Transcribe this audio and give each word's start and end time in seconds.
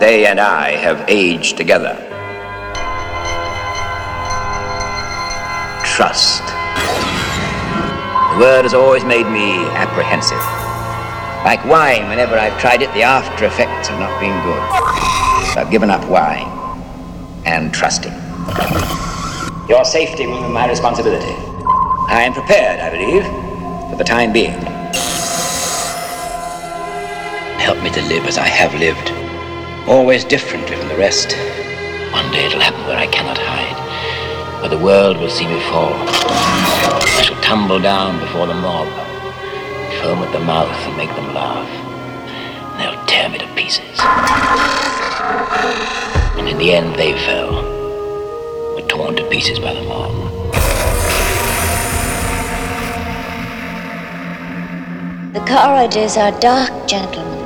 they 0.00 0.26
and 0.26 0.40
I 0.40 0.70
have 0.70 1.04
aged 1.08 1.58
together. 1.58 1.94
Trust. 5.84 6.42
The 8.32 8.40
word 8.40 8.62
has 8.62 8.72
always 8.72 9.04
made 9.04 9.26
me 9.28 9.60
apprehensive. 9.76 10.40
Like 11.44 11.62
wine, 11.66 12.08
whenever 12.08 12.36
I've 12.36 12.58
tried 12.58 12.80
it, 12.80 12.90
the 12.94 13.02
after 13.02 13.44
effects 13.44 13.88
have 13.88 14.00
not 14.00 14.18
been 14.18 14.32
good. 14.42 14.62
I've 15.58 15.70
given 15.70 15.90
up 15.90 16.02
wine 16.08 16.48
and 17.44 17.72
trusting. 17.72 18.12
Your 19.68 19.84
safety 19.84 20.26
will 20.26 20.40
be 20.42 20.48
my 20.48 20.66
responsibility. 20.66 21.34
I 22.08 22.22
am 22.24 22.32
prepared, 22.32 22.80
I 22.80 22.88
believe, 22.90 23.24
for 23.90 23.96
the 23.96 24.04
time 24.04 24.32
being. 24.32 24.58
Help 27.60 27.82
me 27.82 27.90
to 27.90 28.02
live 28.08 28.24
as 28.24 28.38
I 28.38 28.48
have 28.48 28.74
lived, 28.80 29.19
always 29.86 30.24
differently 30.24 30.76
from 30.76 30.88
the 30.88 30.96
rest. 30.96 31.32
One 32.12 32.30
day 32.32 32.46
it'll 32.46 32.60
happen 32.60 32.86
where 32.86 32.98
I 32.98 33.06
cannot 33.06 33.38
hide, 33.38 34.60
where 34.60 34.68
the 34.68 34.78
world 34.78 35.16
will 35.18 35.30
see 35.30 35.46
me 35.46 35.60
fall. 35.70 35.92
I 35.92 37.22
shall 37.22 37.40
tumble 37.42 37.78
down 37.80 38.18
before 38.20 38.46
the 38.46 38.54
mob, 38.54 38.88
foam 40.02 40.22
at 40.22 40.32
the 40.32 40.40
mouth 40.40 40.74
and 40.86 40.96
make 40.96 41.14
them 41.14 41.34
laugh. 41.34 41.68
And 42.72 42.80
they'll 42.80 43.06
tear 43.06 43.28
me 43.28 43.38
to 43.38 43.46
pieces. 43.54 43.98
And 46.38 46.48
in 46.48 46.58
the 46.58 46.72
end, 46.72 46.94
they 46.96 47.12
fell, 47.26 47.52
were 48.74 48.86
torn 48.88 49.16
to 49.16 49.28
pieces 49.28 49.58
by 49.58 49.74
the 49.74 49.82
mob. 49.82 50.10
The 55.32 55.40
corridors 55.40 56.16
are 56.16 56.32
dark, 56.40 56.88
gentlemen. 56.88 57.39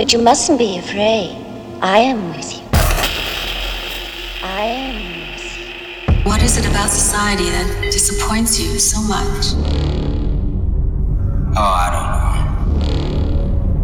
But 0.00 0.08
you 0.14 0.18
mustn't 0.18 0.58
be 0.58 0.78
afraid. 0.78 1.36
I 1.82 1.98
am 1.98 2.30
with 2.34 2.56
you. 2.56 2.62
I 4.42 4.62
am 4.62 4.96
with 5.28 5.58
you. 5.58 5.66
What 6.24 6.42
is 6.42 6.56
it 6.56 6.64
about 6.64 6.88
society 6.88 7.50
that 7.50 7.82
disappoints 7.92 8.58
you 8.58 8.78
so 8.78 8.98
much? 9.02 9.52
Oh, 11.54 11.60
I 11.60 11.90
don't 11.92 12.08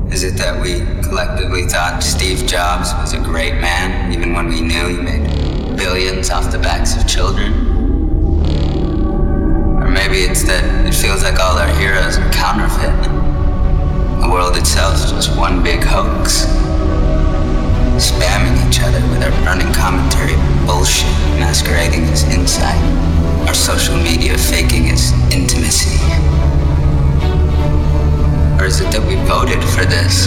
know. 0.09 0.11
Is 0.11 0.25
it 0.25 0.39
that 0.39 0.59
we 0.59 0.87
collectively 1.07 1.67
thought 1.67 2.03
Steve 2.03 2.47
Jobs 2.47 2.95
was 2.95 3.13
a 3.13 3.21
great 3.21 3.61
man, 3.61 4.11
even 4.11 4.33
when 4.33 4.49
we 4.49 4.63
knew 4.63 4.89
he 4.89 4.97
made 4.97 5.29
billions 5.77 6.31
off 6.31 6.51
the 6.51 6.59
backs 6.59 6.97
of 6.97 7.07
children? 7.07 7.53
Or 9.83 9.91
maybe 9.91 10.21
it's 10.21 10.45
that 10.45 10.65
it 10.87 10.95
feels 10.95 11.23
like 11.23 11.39
all 11.39 11.59
our 11.59 11.69
heroes 11.77 12.17
are 12.17 12.31
counterfeit. 12.33 13.26
The 14.27 14.33
world 14.33 14.57
itself's 14.57 15.13
just 15.13 15.39
one 15.39 15.63
big 15.63 15.85
hoax. 15.85 16.51
Spamming 17.95 18.59
each 18.67 18.83
other 18.83 18.99
with 19.15 19.23
our 19.23 19.31
running 19.47 19.73
commentary 19.73 20.35
bullshit 20.67 21.07
masquerading 21.39 22.03
as 22.11 22.27
insight. 22.35 22.75
Our 23.47 23.55
social 23.55 23.95
media 23.95 24.37
faking 24.37 24.91
as 24.91 25.15
intimacy. 25.31 26.03
Or 28.59 28.67
is 28.67 28.83
it 28.83 28.91
that 28.91 29.07
we 29.07 29.15
voted 29.31 29.63
for 29.63 29.87
this? 29.87 30.27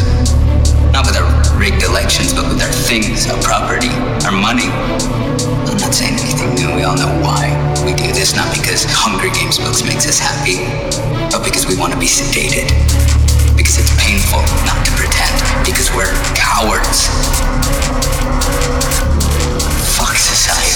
Not 0.96 1.04
with 1.04 1.20
our 1.20 1.28
rigged 1.60 1.84
elections, 1.84 2.32
but 2.32 2.48
with 2.48 2.64
our 2.64 2.72
things, 2.88 3.28
our 3.28 3.36
property, 3.44 3.92
our 4.24 4.32
money. 4.32 4.72
I'm 5.68 5.76
not 5.76 5.92
saying 5.92 6.16
anything 6.16 6.56
new, 6.56 6.72
we 6.72 6.88
all 6.88 6.96
know 6.96 7.12
why 7.20 7.52
we 7.84 7.92
do 8.00 8.08
this. 8.16 8.34
Not 8.34 8.48
because 8.56 8.88
Hunger 8.88 9.28
Games 9.36 9.60
books 9.60 9.84
makes 9.84 10.08
us 10.08 10.24
happy, 10.24 10.64
but 11.36 11.44
because 11.44 11.68
we 11.68 11.76
want 11.76 11.92
to 11.92 12.00
be 12.00 12.08
sedated. 12.08 13.19
It's 13.78 13.94
painful 14.04 14.42
not 14.66 14.84
to 14.84 14.92
pretend. 14.94 15.66
Because 15.66 15.94
we're 15.94 16.12
cowards. 16.34 17.08
Fuck 19.96 20.16
society. 20.16 20.70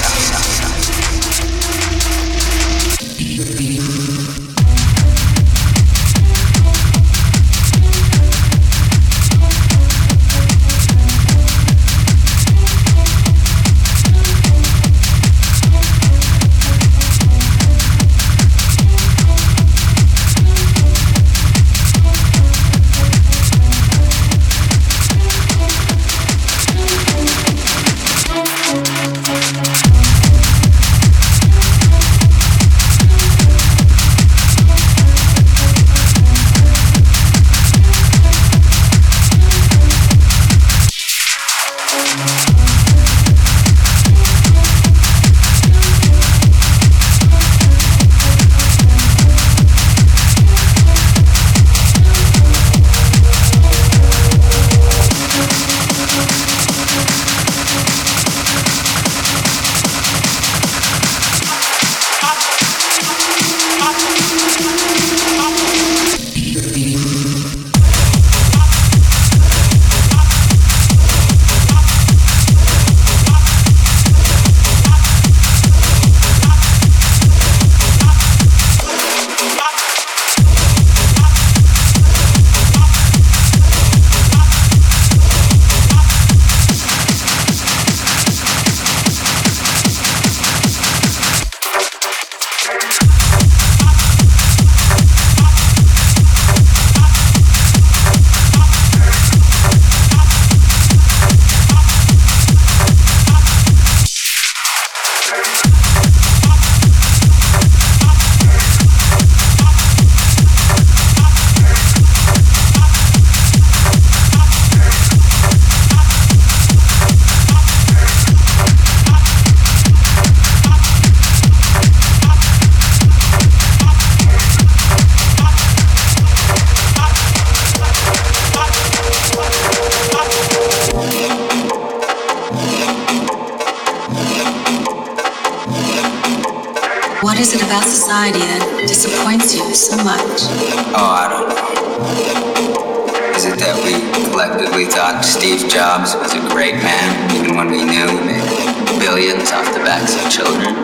Children? 150.30 150.74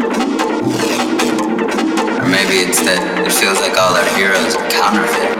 Or 2.18 2.26
maybe 2.26 2.66
it's 2.66 2.82
that 2.82 2.98
it 3.22 3.32
feels 3.32 3.60
like 3.60 3.78
all 3.78 3.94
our 3.94 4.08
heroes 4.18 4.56
are 4.58 4.68
counterfeit. 4.70 5.34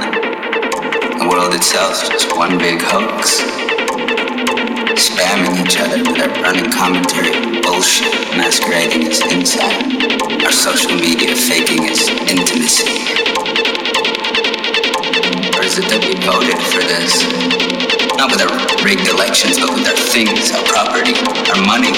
The 1.20 1.26
world 1.28 1.54
itself's 1.54 2.08
just 2.08 2.30
one 2.36 2.58
big 2.58 2.80
hoax. 2.80 3.42
Spamming 4.94 5.60
each 5.64 5.80
other 5.80 5.98
with 6.00 6.20
our 6.22 6.30
running 6.42 6.70
commentary 6.70 7.34
bullshit 7.62 8.12
masquerading 8.36 9.08
as 9.08 9.20
insight. 9.32 9.82
Our 10.44 10.52
social 10.52 10.94
media 10.94 11.34
faking 11.34 11.84
as 11.90 12.06
intimacy. 12.30 12.90
Or 15.56 15.62
is 15.66 15.78
it 15.78 15.86
that 15.90 16.02
we 16.06 16.14
voted 16.22 16.58
for 16.70 16.82
this? 16.84 17.26
Not 18.16 18.30
with 18.32 18.42
our 18.44 18.54
rigged 18.84 19.08
elections, 19.08 19.58
but 19.58 19.72
with 19.72 19.86
our 19.88 20.00
things, 20.12 20.52
our 20.52 20.64
property, 20.64 21.14
our 21.50 21.60
money. 21.64 21.92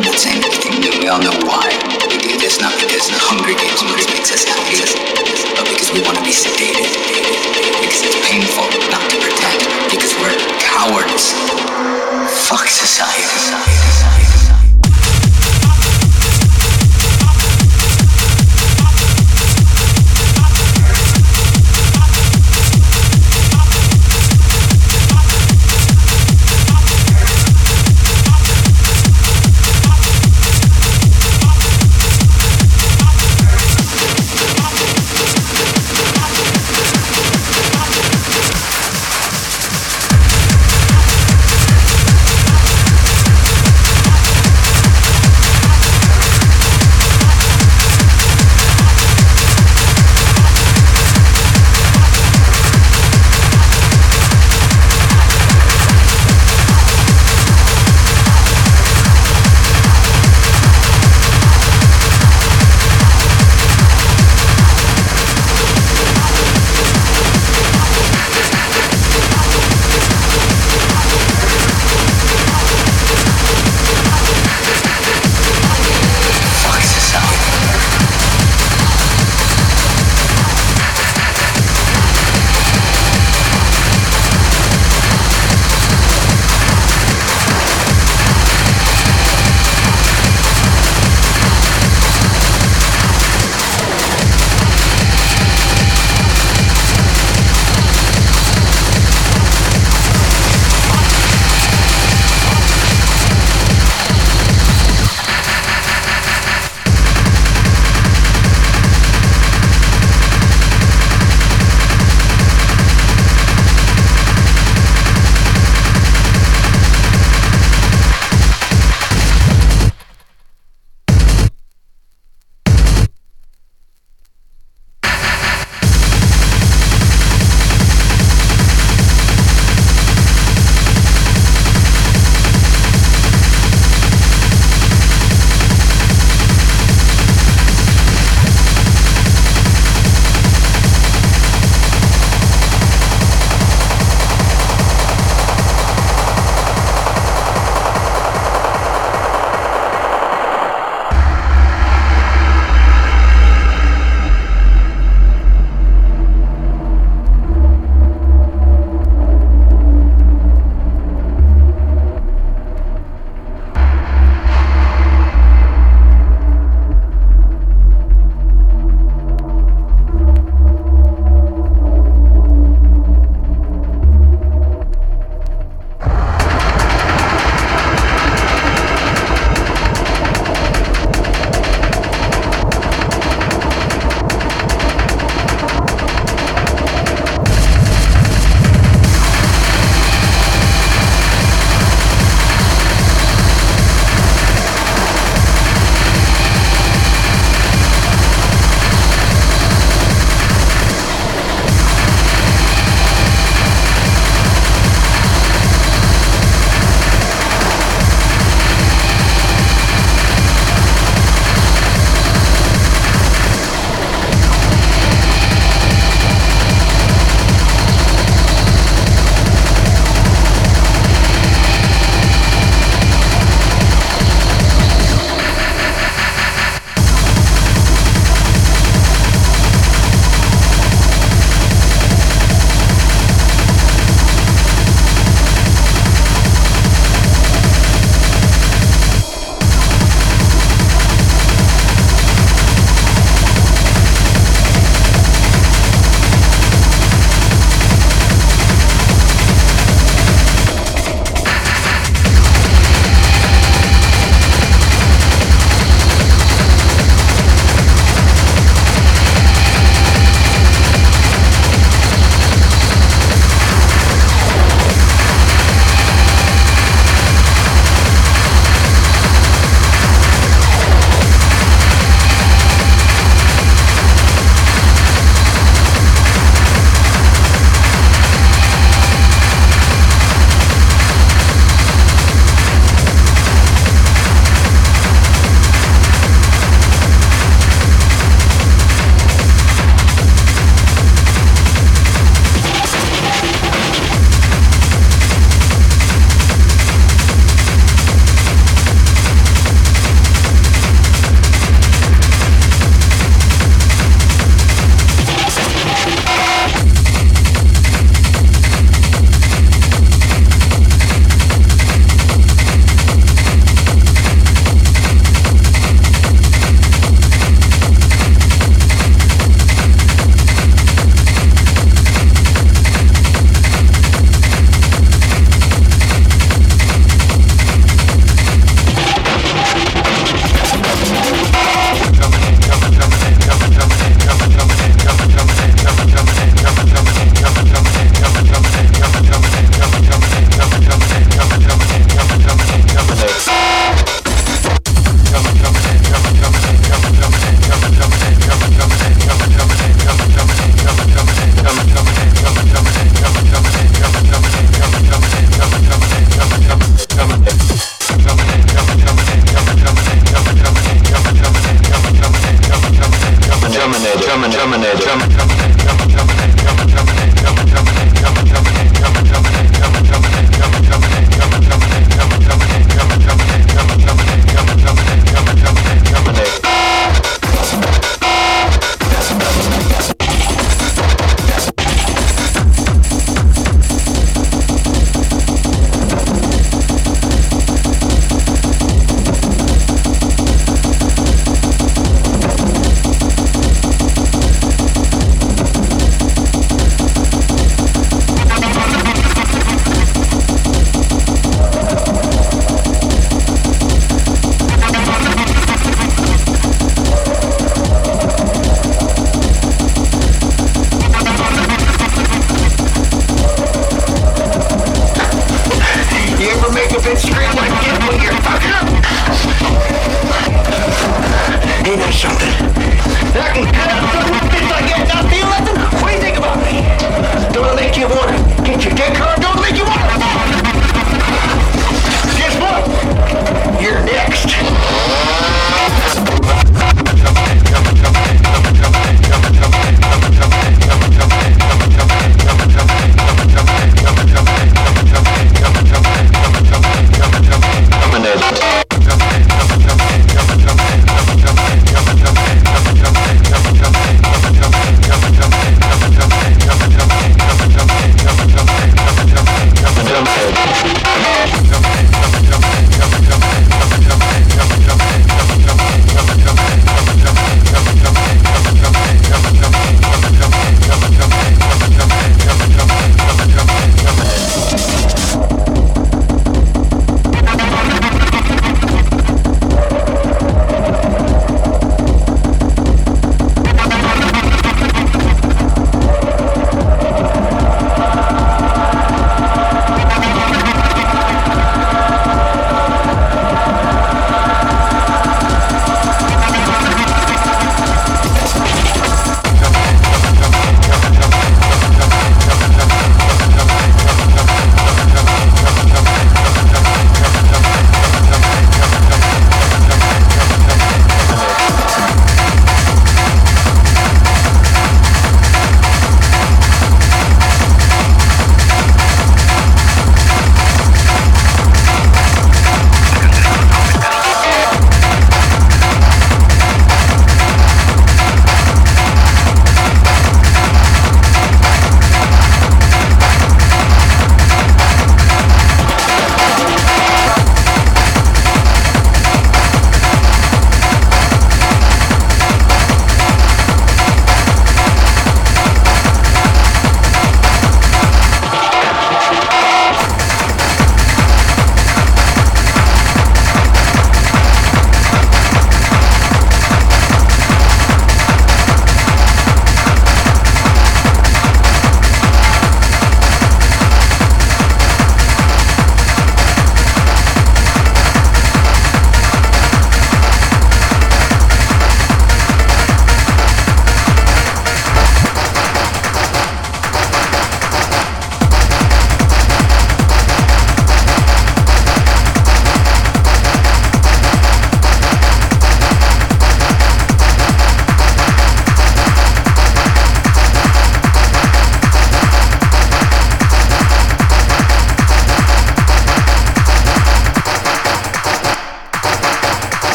Anything 0.00 0.80
new. 0.80 0.98
We 0.98 1.08
all 1.08 1.20
know 1.20 1.36
why 1.44 1.68
we 2.08 2.16
do 2.16 2.32
this. 2.38 2.58
Not 2.58 2.72
because 2.80 3.08
the 3.08 3.20
Hunger 3.20 3.52
Games 3.52 3.84
movies 3.84 4.08
makes 4.08 4.32
us 4.32 4.48
happy, 4.48 4.80
but 5.52 5.68
because 5.68 5.92
we 5.92 6.00
want 6.00 6.16
to 6.16 6.24
be 6.24 6.32
sedated. 6.32 6.88
Because 7.84 8.08
it's 8.08 8.16
painful 8.24 8.64
not 8.88 9.04
to 9.10 9.16
protect. 9.20 9.68
Because 9.92 10.16
we're 10.16 10.40
cowards. 10.56 11.36
Fuck 12.48 12.64
society. 12.66 14.39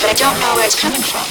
but 0.00 0.10
I 0.10 0.14
don't 0.14 0.38
know 0.40 0.54
where 0.54 0.64
it's 0.64 0.78
coming 0.80 1.02
from. 1.02 1.27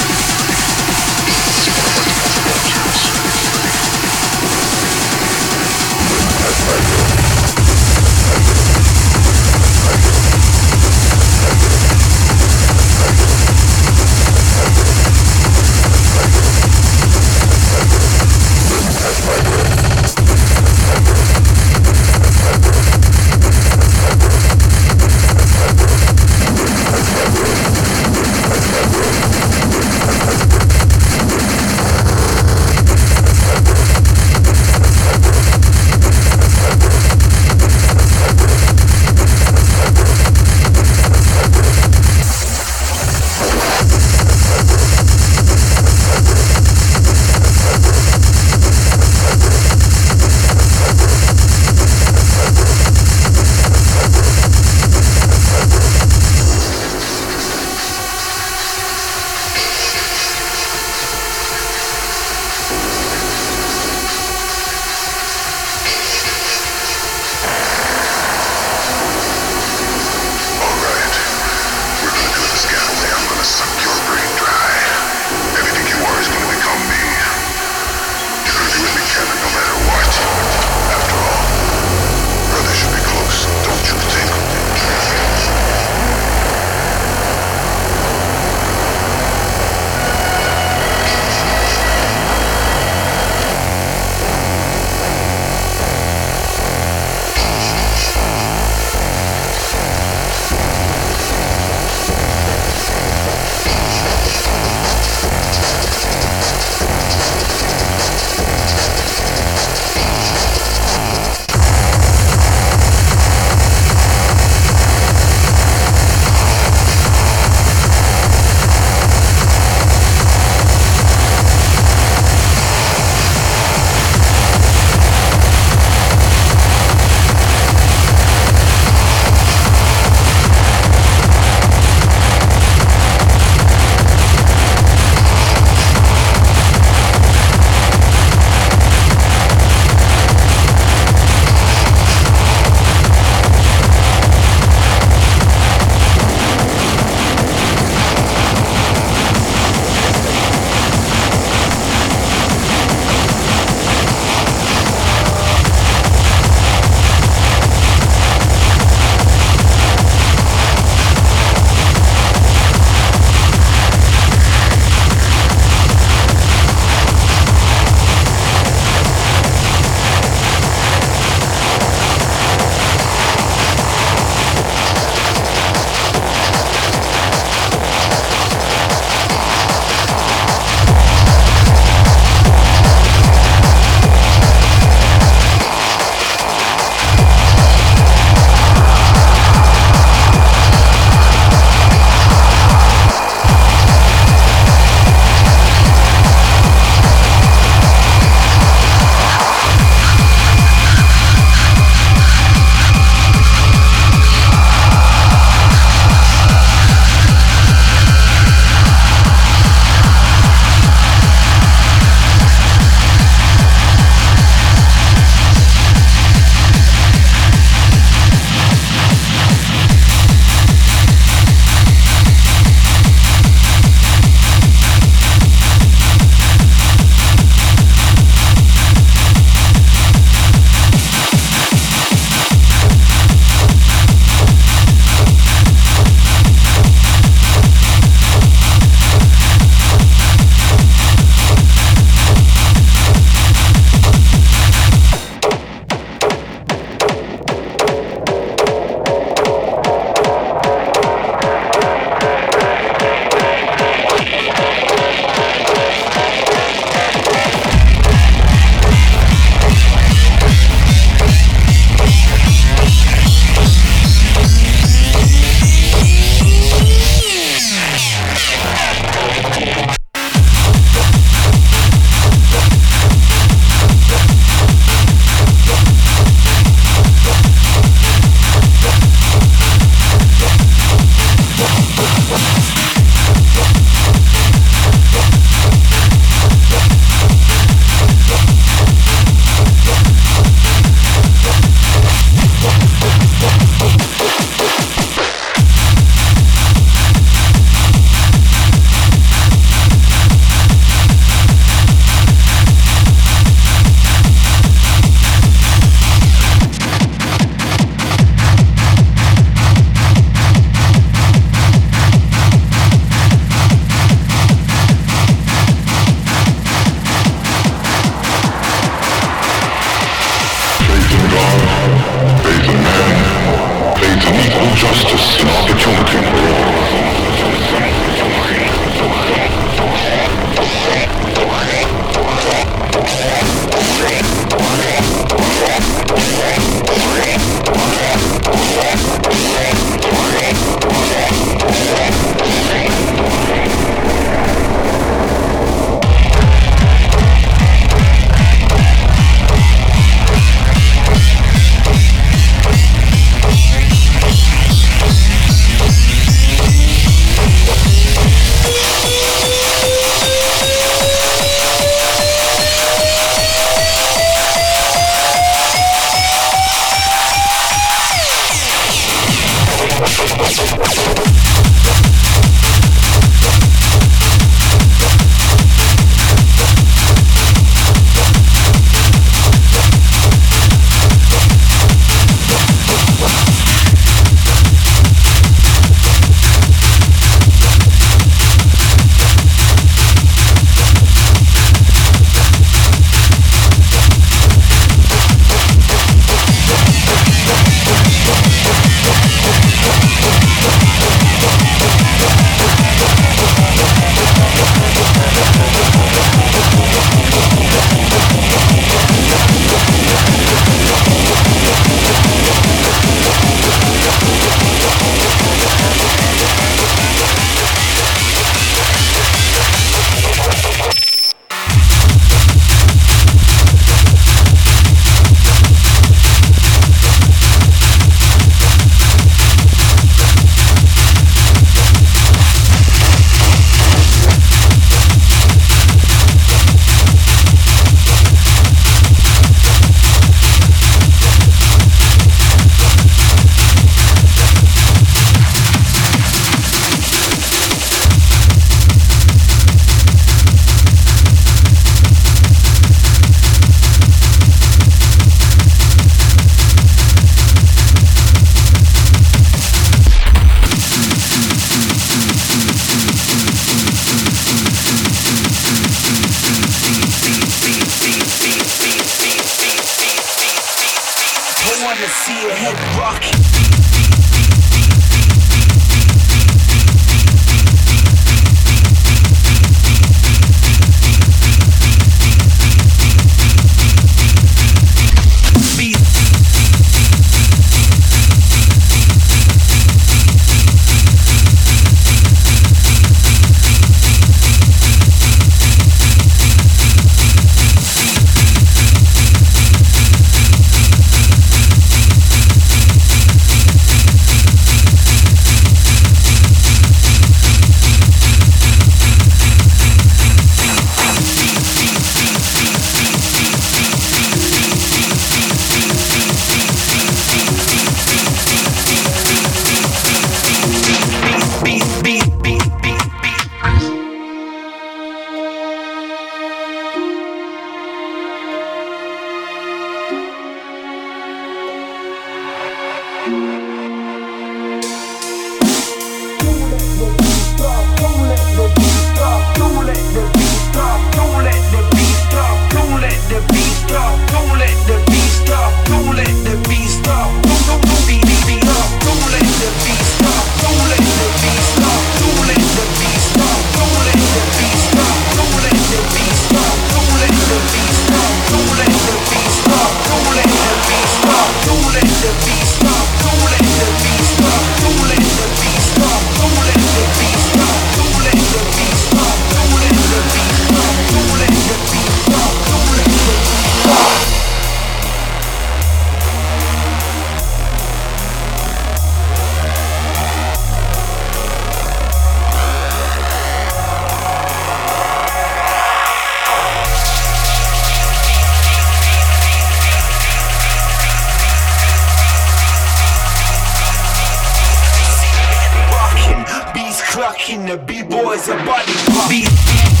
Wanna 597.77 598.37
see 598.37 598.51
your 598.51 598.59
head 598.59 598.67
rock. 598.67 600.00